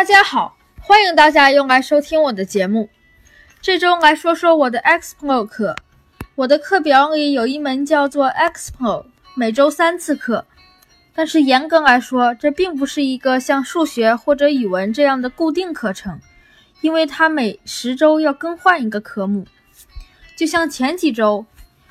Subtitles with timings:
[0.00, 2.88] 大家好，欢迎大家又来收听我的节目。
[3.60, 5.76] 这周来说说我的 Xpro 课。
[6.36, 10.46] 我的课表里有一门叫做 Xpro，每周三次课。
[11.12, 16.18] 但是严格来说，这并不是一个像数学或者语文这样的固定课程，
[16.80, 19.46] 因为它每十周要更换一个科目。
[20.34, 21.44] 就像前几周，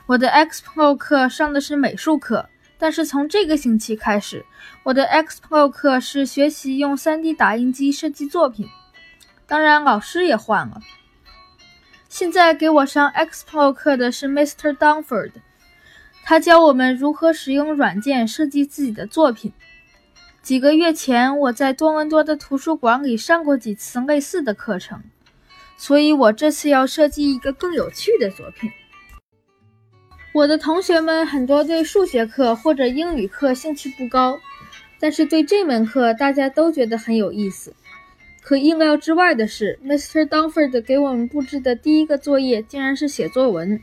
[0.07, 2.50] 我的 Xpro 课上的是美术课。
[2.80, 4.46] 但是从这个星期开始，
[4.83, 8.68] 我的 Xpro 课是学习用 3D 打印机设计作品。
[9.46, 10.79] 当然，老师也换了。
[12.07, 14.75] 现在给我上 Xpro 课的是 Mr.
[14.75, 15.34] Dunford，
[16.23, 19.51] 他教我们如何使用软件设计自己的作品。
[20.42, 25.04] 几个月前，我在多伦多的图书馆里上过几次类似的课程，
[25.78, 28.71] 所以我这次要设计一个更有趣的作品。
[30.32, 34.39] 我的同学们很多对数学课或者英语课兴趣不高，
[35.00, 37.73] 但是对这门课大家都觉得很有意思。
[38.42, 40.26] 可意料之外的是，Mr.
[40.28, 43.81] Dunford 给我们布置的第一个作业竟然是写作文，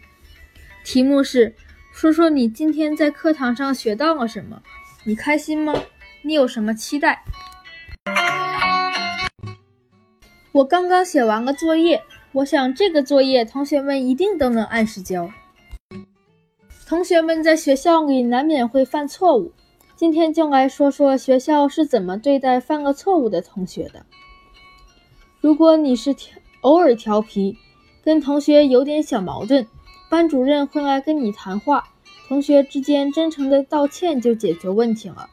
[0.84, 1.54] 题目是
[1.92, 4.62] “说说你今天在课堂上学到了什么，
[5.04, 5.74] 你开心吗？
[6.22, 7.24] 你有什么期待？”
[10.52, 15.28] 我刚刚写完了作业，我想这个作业同学们一定都能按时交。
[16.86, 19.50] 同学们在学校里难免会犯错误，
[19.96, 24.06] 今天就来说说学校是怎么对待犯了错误的同学的。
[25.40, 27.58] 如果你是调偶尔调皮，
[28.04, 29.66] 跟同学有点小矛盾，
[30.08, 31.88] 班主任会来跟你谈话，
[32.28, 35.28] 同学之间真诚的道歉就解决问题了。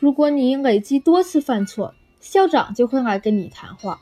[0.00, 4.00] 如果你累积多次犯错，校长就会来跟你谈话，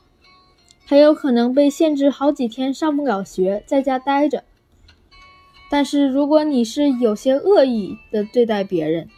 [0.87, 4.43] 还有可能被限制好几天上不了学，在家待着。
[5.69, 9.09] 但是，如果你是有些恶意的对待别人，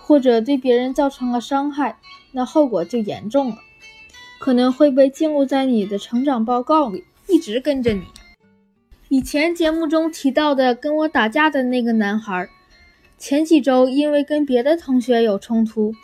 [0.00, 1.98] 或者对别人造成了伤害，
[2.32, 3.58] 那后果就严重了，
[4.38, 8.02] 可能会被记录在你的成长报告里，一直跟着你。
[9.08, 12.48] 以前节目中提到的跟我打架的那个男孩，
[13.18, 15.94] 前几周因为跟别的同学有冲突，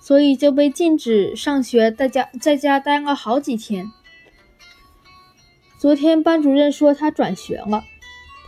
[0.00, 3.90] 所以就被禁止上学，在家在家待了好几天。
[5.76, 7.84] 昨天班主任说他转学了。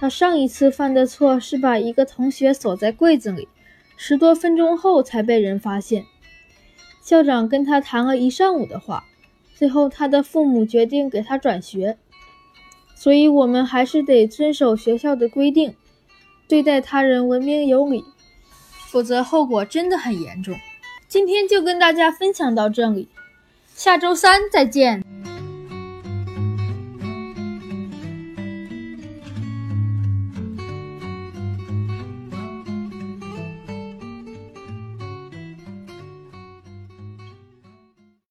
[0.00, 3.48] 他上一次犯的错是把一个同学锁在柜子里，
[3.96, 6.04] 十多分钟后才被人发现。
[7.02, 9.04] 校长跟他谈了一上午的话，
[9.54, 11.98] 最后他的父母决定给他转学。
[12.94, 15.74] 所以，我们还是得遵守学校的规定，
[16.46, 18.04] 对待他人文明有礼，
[18.90, 20.56] 否则后果真的很严重。
[21.08, 23.08] 今天就跟大家分享到这里，
[23.74, 25.02] 下周三再见。